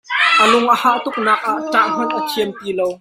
[0.41, 2.87] A lung a hah tuk naak ah ṭah hmanh a thiam ti lo.